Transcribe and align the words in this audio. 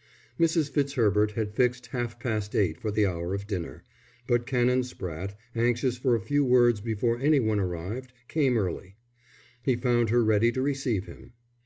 XV 0.00 0.40
Mrs. 0.42 0.70
Fitzherbert 0.70 1.32
had 1.32 1.52
fixed 1.52 1.88
half 1.88 2.18
past 2.18 2.54
eight 2.56 2.80
for 2.80 2.90
the 2.90 3.04
hour 3.04 3.34
of 3.34 3.46
dinner, 3.46 3.84
but 4.26 4.46
Canon 4.46 4.80
Spratte, 4.82 5.34
anxious 5.54 5.98
for 5.98 6.14
a 6.14 6.22
few 6.22 6.42
words 6.42 6.80
before 6.80 7.18
any 7.18 7.38
one 7.38 7.60
arrived, 7.60 8.14
came 8.26 8.56
early. 8.56 8.96
He 9.62 9.76
found 9.76 10.08
her 10.08 10.24
ready 10.24 10.52
to 10.52 10.62
receive 10.62 11.04
him. 11.04 11.34